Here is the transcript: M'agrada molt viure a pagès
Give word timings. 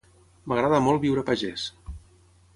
M'agrada 0.51 0.79
molt 0.85 1.03
viure 1.05 1.23
a 1.25 1.29
pagès 1.29 1.69